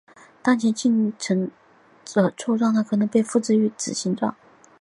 [0.41, 1.51] 当前进程
[2.03, 4.33] 中的错误状态可能被复制给子进程。